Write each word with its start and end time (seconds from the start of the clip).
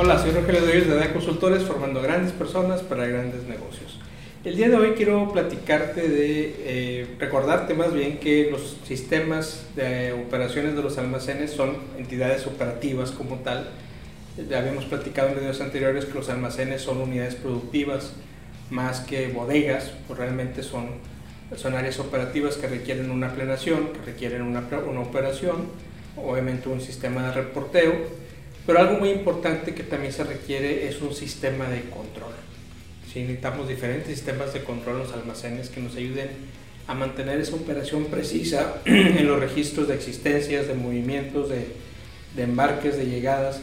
Hola, 0.00 0.16
soy 0.16 0.30
Rogelio 0.30 0.60
Doyos 0.60 0.86
de 0.86 0.94
DA 0.94 1.12
Consultores, 1.12 1.64
formando 1.64 2.00
grandes 2.00 2.30
personas 2.30 2.82
para 2.82 3.04
grandes 3.08 3.42
negocios. 3.48 3.98
El 4.44 4.54
día 4.54 4.68
de 4.68 4.76
hoy 4.76 4.92
quiero 4.92 5.32
platicarte 5.32 6.08
de, 6.08 6.54
eh, 6.60 7.16
recordarte 7.18 7.74
más 7.74 7.92
bien 7.92 8.18
que 8.18 8.48
los 8.48 8.76
sistemas 8.86 9.66
de 9.74 10.12
operaciones 10.12 10.76
de 10.76 10.84
los 10.84 10.98
almacenes 10.98 11.50
son 11.50 11.78
entidades 11.98 12.46
operativas 12.46 13.10
como 13.10 13.40
tal. 13.40 13.70
Ya 14.48 14.60
habíamos 14.60 14.84
platicado 14.84 15.30
en 15.30 15.40
videos 15.40 15.60
anteriores 15.60 16.04
que 16.04 16.14
los 16.14 16.28
almacenes 16.28 16.80
son 16.82 16.98
unidades 16.98 17.34
productivas 17.34 18.12
más 18.70 19.00
que 19.00 19.26
bodegas, 19.26 19.90
pues 20.06 20.16
realmente 20.16 20.62
son, 20.62 20.90
son 21.56 21.74
áreas 21.74 21.98
operativas 21.98 22.56
que 22.56 22.68
requieren 22.68 23.10
una 23.10 23.34
planeación, 23.34 23.88
que 23.88 24.12
requieren 24.12 24.42
una, 24.42 24.60
una 24.88 25.00
operación, 25.00 25.56
obviamente 26.16 26.68
un 26.68 26.80
sistema 26.80 27.26
de 27.26 27.32
reporteo, 27.32 28.27
pero 28.68 28.80
algo 28.80 28.98
muy 28.98 29.08
importante 29.08 29.74
que 29.74 29.82
también 29.82 30.12
se 30.12 30.24
requiere 30.24 30.86
es 30.86 31.00
un 31.00 31.14
sistema 31.14 31.70
de 31.70 31.88
control. 31.88 32.34
Si 33.10 33.20
necesitamos 33.20 33.66
diferentes 33.66 34.08
sistemas 34.08 34.52
de 34.52 34.62
control 34.62 34.96
en 34.96 35.02
los 35.04 35.12
almacenes 35.14 35.70
que 35.70 35.80
nos 35.80 35.96
ayuden 35.96 36.28
a 36.86 36.92
mantener 36.92 37.40
esa 37.40 37.56
operación 37.56 38.04
precisa 38.04 38.74
en 38.84 39.26
los 39.26 39.40
registros 39.40 39.88
de 39.88 39.94
existencias, 39.94 40.68
de 40.68 40.74
movimientos, 40.74 41.48
de, 41.48 41.64
de 42.36 42.42
embarques, 42.42 42.98
de 42.98 43.06
llegadas. 43.06 43.62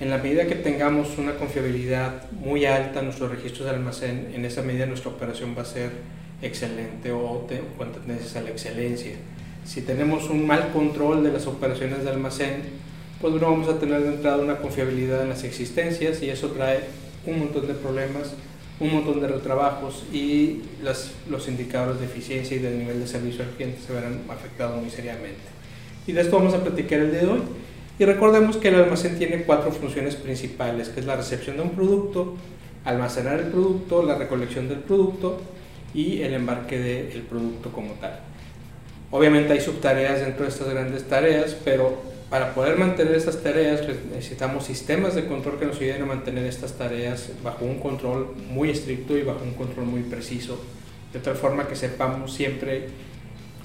En 0.00 0.10
la 0.10 0.18
medida 0.18 0.46
que 0.46 0.56
tengamos 0.56 1.16
una 1.16 1.36
confiabilidad 1.36 2.30
muy 2.32 2.66
alta 2.66 2.98
en 2.98 3.06
nuestros 3.06 3.30
registros 3.30 3.64
de 3.64 3.70
almacén, 3.74 4.32
en 4.34 4.44
esa 4.44 4.60
medida 4.60 4.84
nuestra 4.84 5.12
operación 5.12 5.54
va 5.56 5.62
a 5.62 5.64
ser 5.64 5.92
excelente 6.42 7.10
o 7.10 7.48
con 7.78 7.92
tendencias 7.92 8.36
a 8.36 8.42
la 8.42 8.50
excelencia. 8.50 9.14
Si 9.64 9.80
tenemos 9.80 10.28
un 10.28 10.46
mal 10.46 10.72
control 10.74 11.24
de 11.24 11.32
las 11.32 11.46
operaciones 11.46 12.04
de 12.04 12.10
almacén, 12.10 12.91
pues 13.22 13.34
no 13.34 13.40
vamos 13.40 13.68
a 13.68 13.78
tener 13.78 14.02
de 14.02 14.08
entrada 14.08 14.38
una 14.38 14.58
confiabilidad 14.58 15.22
en 15.22 15.28
las 15.28 15.44
existencias 15.44 16.20
y 16.22 16.28
eso 16.28 16.48
trae 16.48 16.80
un 17.24 17.38
montón 17.38 17.68
de 17.68 17.74
problemas, 17.74 18.34
un 18.80 18.92
montón 18.92 19.20
de 19.20 19.28
retrabajos 19.28 20.02
y 20.12 20.62
las, 20.82 21.12
los 21.30 21.46
indicadores 21.46 22.00
de 22.00 22.06
eficiencia 22.06 22.56
y 22.56 22.60
del 22.60 22.80
nivel 22.80 22.98
de 22.98 23.06
servicio 23.06 23.44
al 23.44 23.50
cliente 23.50 23.78
se 23.80 23.92
verán 23.92 24.22
afectados 24.28 24.82
muy 24.82 24.90
seriamente. 24.90 25.40
Y 26.04 26.12
de 26.12 26.20
esto 26.20 26.36
vamos 26.36 26.52
a 26.52 26.64
platicar 26.64 26.98
el 26.98 27.12
día 27.12 27.20
de 27.20 27.28
hoy. 27.28 27.42
Y 27.96 28.04
recordemos 28.04 28.56
que 28.56 28.68
el 28.68 28.74
almacén 28.74 29.16
tiene 29.16 29.44
cuatro 29.44 29.70
funciones 29.70 30.16
principales, 30.16 30.88
que 30.88 30.98
es 30.98 31.06
la 31.06 31.14
recepción 31.14 31.56
de 31.58 31.62
un 31.62 31.70
producto, 31.70 32.34
almacenar 32.84 33.38
el 33.38 33.46
producto, 33.46 34.02
la 34.02 34.16
recolección 34.16 34.68
del 34.68 34.80
producto 34.80 35.40
y 35.94 36.22
el 36.22 36.34
embarque 36.34 36.80
del 36.80 37.22
producto 37.22 37.70
como 37.70 37.92
tal. 37.94 38.18
Obviamente 39.12 39.52
hay 39.52 39.60
subtareas 39.60 40.20
dentro 40.20 40.42
de 40.42 40.48
estas 40.48 40.68
grandes 40.68 41.04
tareas, 41.04 41.54
pero 41.64 42.11
para 42.32 42.54
poder 42.54 42.78
mantener 42.78 43.14
estas 43.14 43.42
tareas 43.42 43.82
necesitamos 44.10 44.64
sistemas 44.64 45.14
de 45.14 45.26
control 45.26 45.58
que 45.58 45.66
nos 45.66 45.76
ayuden 45.76 46.00
a 46.00 46.06
mantener 46.06 46.46
estas 46.46 46.72
tareas 46.78 47.28
bajo 47.44 47.66
un 47.66 47.78
control 47.78 48.34
muy 48.48 48.70
estricto 48.70 49.18
y 49.18 49.22
bajo 49.22 49.44
un 49.44 49.52
control 49.52 49.84
muy 49.84 50.00
preciso, 50.00 50.58
de 51.12 51.20
tal 51.20 51.34
forma 51.34 51.68
que 51.68 51.76
sepamos 51.76 52.32
siempre 52.32 52.88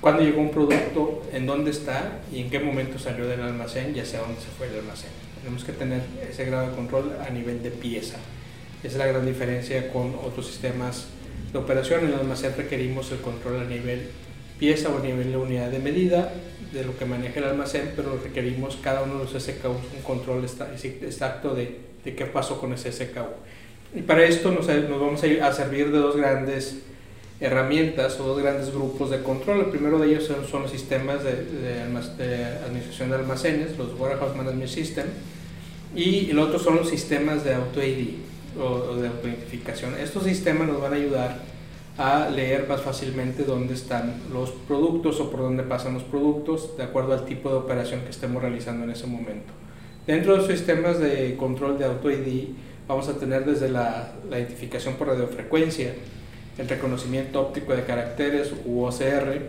cuándo 0.02 0.22
llegó 0.22 0.42
un 0.42 0.52
producto, 0.52 1.24
en 1.32 1.46
dónde 1.46 1.72
está 1.72 2.20
y 2.30 2.42
en 2.42 2.50
qué 2.50 2.60
momento 2.60 3.00
salió 3.00 3.26
del 3.26 3.40
almacén 3.40 3.96
y 3.96 4.02
hacia 4.02 4.20
dónde 4.20 4.42
se 4.42 4.50
fue 4.58 4.68
del 4.68 4.80
almacén. 4.80 5.12
Tenemos 5.42 5.64
que 5.64 5.72
tener 5.72 6.02
ese 6.30 6.44
grado 6.44 6.70
de 6.70 6.76
control 6.76 7.16
a 7.26 7.30
nivel 7.30 7.64
de 7.64 7.72
pieza. 7.72 8.18
Esa 8.84 8.88
es 8.88 8.98
la 8.98 9.08
gran 9.08 9.26
diferencia 9.26 9.94
con 9.94 10.14
otros 10.26 10.46
sistemas 10.46 11.08
de 11.54 11.58
operación. 11.58 12.02
En 12.02 12.08
el 12.08 12.16
almacén 12.16 12.54
requerimos 12.58 13.14
el 13.14 13.20
control 13.20 13.62
a 13.62 13.64
nivel 13.64 14.10
pieza 14.60 14.90
o 14.90 14.98
a 14.98 15.02
nivel 15.02 15.32
de 15.32 15.38
unidad 15.38 15.70
de 15.70 15.80
medida 15.80 16.34
de 16.74 16.84
lo 16.84 16.98
que 16.98 17.06
maneja 17.06 17.40
el 17.40 17.46
almacén, 17.46 17.94
pero 17.96 18.20
requerimos 18.22 18.78
cada 18.82 19.04
uno 19.04 19.20
de 19.20 19.32
los 19.32 19.44
SKU 19.44 19.70
un 19.70 20.02
control 20.04 20.44
exacto 20.44 21.56
de, 21.56 21.80
de 22.04 22.16
qué 22.16 22.26
pasó 22.26 22.60
con 22.60 22.74
ese 22.74 22.92
SKU. 22.92 23.28
Y 23.96 24.02
para 24.02 24.26
esto 24.26 24.52
nos, 24.52 24.68
nos 24.68 25.00
vamos 25.00 25.24
a, 25.24 25.48
a, 25.48 25.54
servir 25.54 25.92
de 25.92 26.00
dos 26.00 26.18
grandes 26.18 26.80
herramientas 27.40 28.20
o 28.20 28.24
dos 28.24 28.42
grandes 28.42 28.74
grupos 28.74 29.12
de 29.12 29.22
control. 29.24 29.60
El 29.60 29.66
primero 29.68 29.98
de 30.00 30.10
ellos 30.10 30.26
son, 30.26 30.46
son 30.48 30.64
los 30.64 30.72
sistemas 30.72 31.24
de, 31.24 31.36
de, 31.46 32.28
de, 32.28 32.46
administración 32.66 33.10
de 33.10 33.16
almacenes, 33.16 33.78
los 33.78 33.98
Warehouse 33.98 34.36
Management 34.36 34.70
System, 34.70 35.06
y 35.96 36.30
el 36.30 36.40
otro 36.40 36.60
son 36.60 36.76
los 36.76 36.90
sistemas 36.90 37.46
de 37.46 37.54
auto-ID 37.54 38.16
o, 38.60 38.64
o 38.64 38.96
de 38.98 39.08
autoidentificación. 39.08 39.96
Estos 39.98 40.24
sistemas 40.24 40.68
nos 40.68 40.82
van 40.82 40.94
a 40.94 40.96
ayudar 40.98 41.57
a 41.98 42.30
leer 42.30 42.68
más 42.68 42.82
fácilmente 42.82 43.44
dónde 43.44 43.74
están 43.74 44.22
los 44.32 44.52
productos 44.52 45.20
o 45.20 45.32
por 45.32 45.42
dónde 45.42 45.64
pasan 45.64 45.96
los 45.96 46.04
productos 46.04 46.78
de 46.78 46.84
acuerdo 46.84 47.14
al 47.14 47.26
tipo 47.26 47.50
de 47.50 47.56
operación 47.56 48.02
que 48.02 48.12
estemos 48.12 48.42
realizando 48.42 48.84
en 48.84 48.92
ese 48.92 49.08
momento. 49.08 49.54
Dentro 50.06 50.34
de 50.34 50.38
los 50.38 50.48
sistemas 50.48 51.00
de 51.00 51.36
control 51.38 51.78
de 51.80 51.86
auto-ID 51.86 52.50
vamos 52.88 53.10
a 53.10 53.18
tener 53.18 53.46
desde 53.46 53.70
la, 53.70 54.14
identificación 54.30 54.94
por 54.96 55.08
radiofrecuencia, 55.08 55.94
el 56.58 56.70
reconocimiento 56.70 57.42
óptico 57.42 57.76
de 57.76 57.84
caracteres 57.84 58.54
u 58.66 58.84
OCR, 58.86 59.42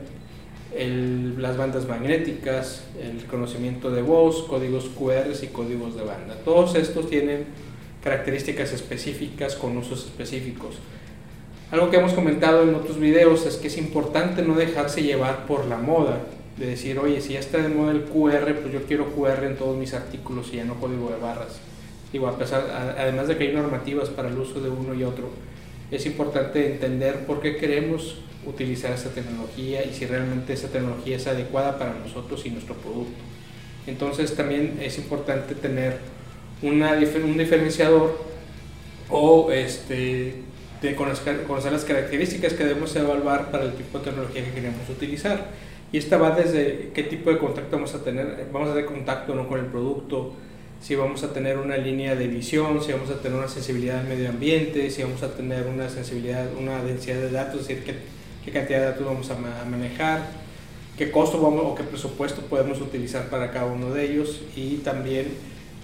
las 1.39 1.57
bandas 1.57 1.87
magnéticas, 1.87 2.85
el 3.01 3.21
reconocimiento 3.21 3.91
de 3.91 4.03
voz, 4.03 4.45
códigos 4.45 4.87
QR 4.99 5.31
y 5.41 5.47
códigos 5.47 5.97
de 5.97 6.03
banda. 6.03 6.35
Todos 6.45 6.75
estos 6.75 7.09
tienen 7.09 7.47
características 8.03 8.73
específicas 8.73 9.55
con 9.55 9.77
usos 9.77 10.07
específicos. 10.07 10.77
Algo 11.71 11.91
que 11.91 11.99
hemos 11.99 12.15
comentado 12.15 12.63
en 12.63 12.75
otros 12.75 12.99
videos 12.99 13.45
es 13.45 13.57
que 13.57 13.69
es 13.69 13.77
importante 13.77 14.43
no 14.43 14.55
dejarse 14.55 15.03
llevar 15.03 15.47
por 15.47 15.67
la 15.67 15.77
moda, 15.77 16.21
de 16.57 16.67
decir, 16.67 16.99
oye, 16.99 17.21
si 17.21 17.35
ya 17.35 17.41
está 17.41 17.59
de 17.59 17.69
moda 17.69 17.93
el 17.93 18.05
QR, 18.05 18.55
pues 18.55 18.73
yo 18.73 18.83
quiero 18.85 19.13
QR 19.15 19.45
en 19.45 19.57
todos 19.57 19.77
mis 19.77 19.93
artículos 19.93 20.49
y 20.53 20.57
ya 20.57 20.65
no 20.65 20.81
código 20.81 21.11
de 21.11 21.19
barras. 21.19 21.61
Digo, 22.11 22.27
a 22.27 22.39
pesar, 22.39 22.95
además 22.99 23.29
de 23.29 23.37
que 23.37 23.49
hay 23.49 23.55
normativas 23.55 24.09
para 24.09 24.29
el 24.29 24.39
uso 24.39 24.61
de 24.61 24.71
uno 24.71 24.95
y 24.95 25.05
otro, 25.05 25.29
es 25.91 26.07
importante 26.07 26.67
entender 26.67 27.27
por 27.27 27.41
qué 27.41 27.57
queremos 27.57 28.17
utilizar 28.47 28.93
esa 28.93 29.11
tecnología 29.11 29.85
y 29.85 29.93
si 29.93 30.07
realmente 30.07 30.55
esa 30.55 30.69
tecnología 30.69 31.17
es 31.17 31.27
adecuada 31.27 31.79
para 31.79 31.93
nosotros 31.93 32.47
y 32.47 32.51
nuestro 32.51 32.77
producto. 32.77 33.21
Entonces 33.87 34.35
también 34.35 34.79
es 34.81 34.97
importante 34.97 35.55
tener 35.55 35.99
una, 36.63 36.93
un 36.93 37.39
diferenciador 37.39 38.19
o 39.11 39.53
este, 39.53 40.35
de 40.83 40.95
conocer, 40.95 41.43
conocer, 41.45 41.73
las 41.73 41.85
características 41.85 42.53
que 42.53 42.65
debemos 42.65 42.95
evaluar 42.95 43.51
para 43.51 43.65
el 43.65 43.73
tipo 43.75 43.99
de 43.99 44.05
tecnología 44.05 44.45
que 44.45 44.53
queremos 44.53 44.89
utilizar. 44.89 45.47
Y 45.91 45.99
esta 45.99 46.19
va 46.19 46.33
desde 46.33 46.91
qué 46.95 47.03
tipo 47.05 47.31
de 47.31 47.39
contacto 47.39 47.77
vamos 47.77 47.95
a 47.95 48.05
tener, 48.05 48.47
vamos 48.53 48.69
a 48.69 48.73
tener 48.75 48.87
contacto 48.87 49.35
no 49.35 49.49
con 49.49 49.59
el 49.59 49.67
producto, 49.67 50.35
si 50.81 50.95
vamos 50.95 51.23
a 51.25 51.33
tener 51.33 51.59
una 51.59 51.77
línea 51.77 52.15
de 52.15 52.29
visión, 52.29 52.83
si 52.83 52.93
vamos 52.93 53.11
a 53.11 53.21
tener 53.21 53.39
una 53.39 53.49
sensibilidad 53.49 54.01
al 54.01 54.07
medio 54.07 54.29
ambiente, 54.29 54.91
si 54.91 55.03
vamos 55.03 55.23
a 55.23 55.35
tener 55.35 55.67
una 55.67 55.89
sensibilidad, 55.89 56.47
una 56.59 56.83
densidad 56.85 57.17
de 57.17 57.31
datos, 57.31 57.63
es 57.63 57.69
decir, 57.69 57.85
qué, 57.85 57.95
qué 58.45 58.53
cantidad 58.53 58.81
de 58.81 58.85
datos 58.87 59.05
vamos 59.05 59.31
a 59.31 59.65
manejar, 59.65 60.27
qué 60.97 61.11
costo 61.11 61.41
vamos, 61.41 61.63
o 61.65 61.75
qué 61.75 61.83
presupuesto 61.83 62.43
podemos 62.43 62.81
utilizar 62.81 63.29
para 63.29 63.51
cada 63.51 63.67
uno 63.67 63.93
de 63.93 64.05
ellos 64.05 64.43
y 64.55 64.77
también 64.77 65.29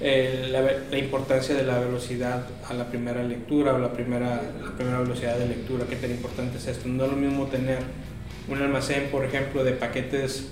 eh, 0.00 0.48
la, 0.50 0.60
la, 0.90 0.98
importancia 0.98 1.54
de 1.54 1.62
la 1.62 1.78
velocidad 1.78 2.46
a 2.68 2.74
la 2.74 2.88
primera 2.88 3.22
lectura 3.22 3.74
o 3.74 3.78
la 3.78 3.92
primera, 3.92 4.42
la 4.62 4.72
primera 4.76 5.00
velocidad 5.00 5.38
de 5.38 5.46
lectura, 5.46 5.84
qué 5.88 5.96
tan 5.96 6.10
importante 6.10 6.58
es 6.58 6.66
esto. 6.66 6.88
No 6.88 7.04
es 7.04 7.10
lo 7.10 7.16
mismo 7.16 7.46
tener 7.46 7.78
un 8.48 8.60
almacén, 8.60 9.08
por 9.10 9.24
ejemplo, 9.24 9.62
de 9.62 9.72
paquetes, 9.72 10.48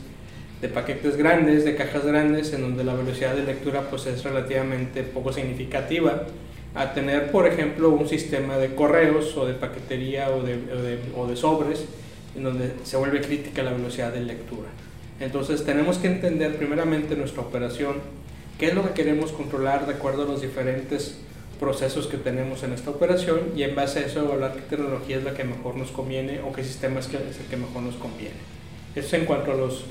de 0.61 0.69
paquetes 0.69 1.17
grandes, 1.17 1.65
de 1.65 1.75
cajas 1.75 2.05
grandes, 2.05 2.53
en 2.53 2.63
donde 2.63 2.85
la 2.85 2.95
velocidad 2.95 3.35
de 3.35 3.43
lectura 3.43 3.91
pues, 3.91 4.07
es 4.07 4.23
relativamente 4.23 5.03
poco 5.03 5.33
significativa, 5.33 6.27
a 6.75 6.95
tener, 6.95 7.31
por 7.33 7.47
ejemplo, 7.47 7.91
un 7.91 8.09
sistema 8.09 8.57
de 8.59 8.75
correos 8.75 9.37
o 9.37 9.45
de 9.45 9.55
paquetería 9.55 10.31
o 10.31 10.43
de, 10.43 10.55
o 10.55 10.83
de, 10.83 10.99
o 11.17 11.27
de 11.27 11.37
sobres, 11.37 11.85
en 12.37 12.45
donde 12.45 12.73
se 12.85 12.97
vuelve 12.97 13.21
crítica 13.21 13.63
la 13.63 13.73
velocidad 13.73 14.13
de 14.13 14.21
lectura. 14.21 14.69
Entonces 15.21 15.65
tenemos 15.65 15.99
que 15.99 16.07
entender 16.07 16.57
primeramente 16.57 17.15
nuestra 17.17 17.43
operación, 17.43 17.97
qué 18.59 18.67
es 18.67 18.75
lo 18.75 18.83
que 18.83 18.95
queremos 18.95 19.33
controlar 19.33 19.87
de 19.87 19.95
acuerdo 19.95 20.23
a 20.23 20.27
los 20.27 20.41
diferentes 20.41 21.19
procesos 21.59 22.09
que 22.09 22.17
tenemos 22.17 22.63
en 22.65 22.73
esta 22.73 22.91
operación 22.91 23.53
y 23.55 23.63
en 23.63 23.77
base 23.77 24.01
a 24.01 24.07
eso 24.07 24.21
evaluar 24.21 24.55
qué 24.55 24.63
tecnología 24.63 25.19
es 25.19 25.25
la 25.25 25.35
que 25.35 25.45
mejor 25.45 25.77
nos 25.77 25.91
conviene 25.91 26.41
o 26.41 26.53
qué 26.53 26.65
sistema 26.65 27.01
es, 27.01 27.09
el 27.09 27.47
que 27.49 27.57
mejor 27.57 27.83
nos 27.83 27.95
conviene. 27.95 28.35
Eso 28.97 29.17
en 29.17 29.25
cuanto 29.25 29.53
a 29.53 29.55
los 29.55 29.85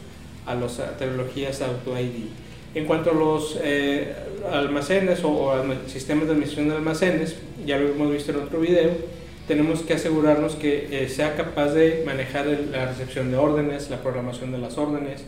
a 0.45 0.55
las 0.55 0.81
tecnologías 0.97 1.61
auto-ID. 1.61 2.25
En 2.73 2.85
cuanto 2.85 3.11
a 3.11 3.13
los 3.13 3.59
eh, 3.61 4.13
almacenes 4.51 5.23
o, 5.23 5.29
o, 5.29 5.53
sistemas 5.87 6.27
de 6.27 6.33
admisión 6.33 6.69
de 6.69 6.75
almacenes, 6.75 7.35
ya 7.65 7.77
lo 7.77 7.89
hemos 7.89 8.11
visto 8.11 8.31
en 8.31 8.39
otro 8.39 8.59
video, 8.59 8.91
tenemos 9.47 9.81
que 9.81 9.93
asegurarnos 9.93 10.55
que 10.55 10.87
eh, 11.03 11.09
sea 11.09 11.35
capaz 11.35 11.73
de 11.73 12.03
manejar 12.05 12.47
el, 12.47 12.71
la 12.71 12.85
recepción 12.85 13.31
de 13.31 13.37
órdenes, 13.37 13.89
la 13.89 14.01
programación 14.01 14.51
de 14.51 14.57
las 14.57 14.77
órdenes, 14.77 15.23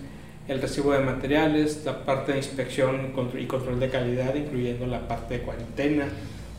el 0.48 0.62
recibo 0.62 0.92
de 0.92 1.00
materiales, 1.00 1.82
la 1.86 2.06
parte 2.06 2.34
de 2.34 2.40
inspección 2.40 3.14
y 3.38 3.46
control 3.46 3.80
de 3.80 3.90
calidad, 3.90 4.36
incluyendo 4.36 4.86
la 4.86 5.08
parte 5.08 5.38
de 5.38 5.44
cuarentena, 5.44 6.08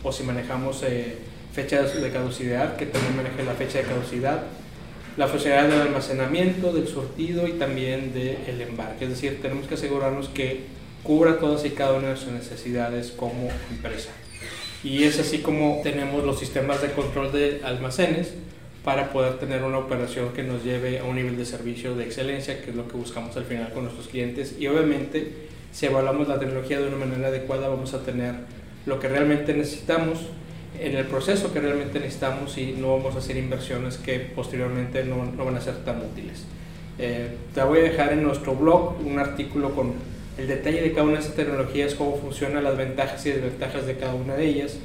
o 0.03 0.13
si 0.13 0.23
manejamos 0.23 0.83
eh, 0.83 1.19
fechas 1.53 2.01
de 2.01 2.11
caducidad, 2.11 2.77
que 2.77 2.87
también 2.87 3.17
maneje 3.17 3.43
la 3.43 3.53
fecha 3.53 3.79
de 3.79 3.85
caducidad, 3.85 4.45
la 5.17 5.29
funcionalidad 5.29 5.71
del 5.71 5.89
almacenamiento, 5.89 6.73
del 6.73 6.89
sortido 6.89 7.47
y 7.47 7.53
también 7.53 8.13
del 8.13 8.61
embarque. 8.61 9.05
Es 9.05 9.11
decir, 9.11 9.41
tenemos 9.41 9.67
que 9.67 9.75
asegurarnos 9.75 10.29
que 10.29 10.63
cubra 11.03 11.39
todas 11.39 11.65
y 11.65 11.71
cada 11.71 11.93
una 11.93 12.09
de 12.09 12.17
sus 12.17 12.33
necesidades 12.33 13.13
como 13.13 13.51
empresa. 13.71 14.11
Y 14.83 15.05
es 15.05 15.21
así 15.21 15.39
como 15.39 15.81
tenemos 15.83 16.25
los 16.25 16.39
sistemas 16.39 16.83
de 16.83 16.91
control 16.93 17.33
de 17.33 17.61
almacenes 17.65 18.35
para 18.85 19.11
poder 19.11 19.39
tener 19.39 19.65
una 19.65 19.79
operación 19.79 20.35
que 20.35 20.43
nos 20.43 20.63
lleve 20.63 20.99
a 20.99 21.05
un 21.05 21.17
nivel 21.17 21.39
de 21.39 21.47
servicio 21.47 21.97
de 21.97 22.05
excelencia, 22.05 22.61
que 22.63 22.71
es 22.71 22.77
lo 22.77 22.87
que 22.87 22.97
buscamos 22.99 23.35
al 23.37 23.45
final 23.45 23.73
con 23.73 23.85
nuestros 23.85 24.09
clientes. 24.09 24.57
Y 24.59 24.67
obviamente, 24.67 25.49
si 25.73 25.87
evaluamos 25.87 26.29
la 26.29 26.39
tecnología 26.39 26.79
de 26.79 26.89
una 26.89 26.99
manera 26.99 27.29
adecuada, 27.29 27.69
vamos 27.69 27.95
a 27.95 28.03
tener 28.03 28.35
lo 28.85 29.01
que 29.01 29.09
realmente 29.09 29.55
necesitamos 29.55 30.29
en 30.79 30.97
el 30.97 31.07
proceso 31.07 31.53
que 31.53 31.61
realmente 31.61 31.99
necesitamos 31.99 32.59
y 32.59 32.73
no 32.73 32.97
vamos 32.97 33.15
a 33.15 33.19
hacer 33.19 33.37
inversiones 33.37 33.97
que 33.97 34.19
posteriormente 34.21 35.05
no, 35.05 35.25
no 35.25 35.45
van 35.45 35.57
a 35.57 35.61
ser 35.61 35.77
tan 35.85 36.03
útiles. 36.03 36.45
Eh, 36.99 37.29
te 37.55 37.63
voy 37.63 37.79
a 37.79 37.83
dejar 37.83 38.13
en 38.13 38.23
nuestro 38.23 38.55
blog 38.55 38.97
un 39.05 39.19
artículo 39.19 39.75
con 39.75 39.95
el 40.37 40.47
detalle 40.47 40.83
de 40.83 40.93
cada 40.93 41.05
una 41.05 41.15
de 41.15 41.21
estas 41.21 41.37
tecnologías, 41.37 41.95
cómo 41.95 42.17
funcionan 42.17 42.65
las 42.65 42.77
ventajas 42.77 43.25
y 43.25 43.31
desventajas 43.31 43.87
de 43.87 43.97
cada 43.97 44.15
una 44.15 44.35
de 44.35 44.47
ellas, 44.47 44.77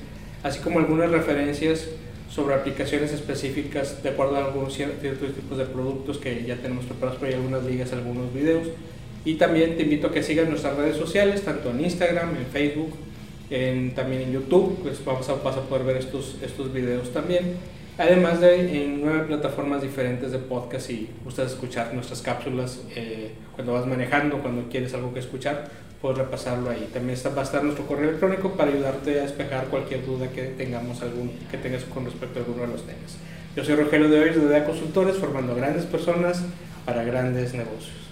así 0.44 0.60
como 0.60 0.80
algunas 0.80 1.12
referencias 1.12 1.90
sobre 2.30 2.56
aplicaciones 2.56 3.12
específicas 3.12 4.04
de 4.04 4.10
acuerdo 4.10 4.38
a 4.38 4.46
algunos 4.46 4.74
ciertos 4.74 5.34
tipos 5.36 5.58
de 5.58 5.66
productos 5.66 6.18
que 6.18 6.44
ya 6.46 6.56
tenemos 6.58 6.86
preparados, 6.86 7.20
por 7.20 7.28
ahí 7.28 7.34
algunas 7.34 7.64
ligas, 7.64 7.92
algunos 7.94 8.34
videos. 8.34 8.68
Y 9.26 9.36
también 9.36 9.76
te 9.76 9.84
invito 9.84 10.08
a 10.08 10.12
que 10.12 10.24
sigas 10.24 10.48
nuestras 10.48 10.78
redes 10.78 10.96
sociales, 10.96 11.42
tanto 11.42 11.72
en 11.72 11.82
Instagram, 11.82 12.36
en 12.36 12.46
Facebook, 12.46 12.94
también 13.96 14.22
en 14.22 14.32
YouTube, 14.32 14.80
pues 14.84 15.04
vamos 15.04 15.28
a, 15.28 15.34
vas 15.36 15.58
a 15.58 15.62
poder 15.62 15.86
ver 15.86 15.98
estos, 15.98 16.38
estos 16.42 16.72
videos 16.72 17.12
también. 17.12 17.56
Además 18.00 18.40
de 18.40 18.86
en 18.86 19.02
nueve 19.02 19.26
plataformas 19.28 19.82
diferentes 19.82 20.32
de 20.32 20.40
podcast 20.40 20.90
y 20.90 21.10
ustedes 21.26 21.52
escuchar 21.52 21.94
nuestras 21.94 22.22
cápsulas 22.22 22.80
eh, 22.96 23.32
cuando 23.54 23.74
vas 23.74 23.86
manejando, 23.86 24.38
cuando 24.42 24.70
quieres 24.70 24.94
algo 24.94 25.14
que 25.14 25.20
escuchar, 25.20 25.70
puedes 26.02 26.18
repasarlo 26.18 26.70
ahí. 26.70 26.90
También 26.94 27.18
está, 27.18 27.28
va 27.28 27.42
a 27.42 27.44
estar 27.44 27.62
nuestro 27.62 27.86
correo 27.86 28.08
electrónico 28.08 28.54
para 28.54 28.72
ayudarte 28.72 29.20
a 29.20 29.24
despejar 29.24 29.66
cualquier 29.66 30.06
duda 30.06 30.30
que 30.30 30.44
tengamos 30.44 31.02
algún, 31.02 31.30
que 31.52 31.58
tengas 31.58 31.84
con 31.84 32.06
respecto 32.06 32.40
a 32.40 32.44
alguno 32.44 32.62
de 32.62 32.68
los 32.70 32.86
temas. 32.86 33.18
Yo 33.54 33.66
soy 33.66 33.76
Rogelio 33.76 34.08
de 34.08 34.18
Hoy 34.18 34.30
de 34.30 34.46
DEA 34.46 34.64
Consultores, 34.64 35.18
formando 35.18 35.54
grandes 35.54 35.84
personas 35.84 36.42
para 36.86 37.04
grandes 37.04 37.54
negocios. 37.54 38.09